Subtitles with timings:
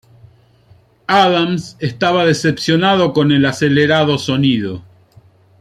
[1.07, 4.81] Adams estaba decepcionado con el acelerado sonido.